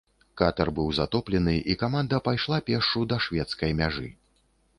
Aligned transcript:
Катар 0.41 0.69
быў 0.77 0.87
затоплены 0.99 1.53
і 1.73 1.75
каманда 1.83 2.21
пайшла 2.29 2.57
пешшу 2.71 3.05
да 3.13 3.21
шведскай 3.27 3.71
мяжы. 3.85 4.09